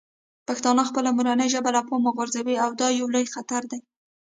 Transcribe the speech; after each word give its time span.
پښتانه 0.47 0.83
خپله 0.89 1.09
مورنۍ 1.17 1.47
ژبه 1.53 1.69
له 1.75 1.81
پامه 1.89 2.11
غورځوي 2.15 2.55
او 2.63 2.69
دا 2.81 2.87
یو 2.99 3.07
لوی 3.13 3.25
خطر 3.33 3.61
دی. 3.71 3.79